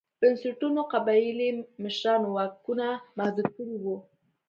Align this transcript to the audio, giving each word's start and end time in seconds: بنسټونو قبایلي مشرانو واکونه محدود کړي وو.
بنسټونو 0.21 0.81
قبایلي 0.93 1.49
مشرانو 1.83 2.27
واکونه 2.35 2.87
محدود 3.17 3.47
کړي 3.57 3.75
وو. 3.83 3.97